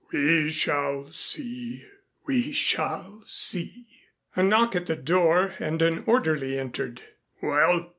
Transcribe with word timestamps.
We 0.11 0.49
shall 0.49 1.11
see 1.11 1.85
we 2.25 2.53
shall 2.53 3.21
see." 3.23 3.85
A 4.35 4.41
knock 4.41 4.75
at 4.75 4.87
the 4.87 4.95
door 4.95 5.53
and 5.59 5.79
an 5.83 6.03
orderly 6.07 6.57
entered. 6.57 7.03
"Well?" 7.39 7.87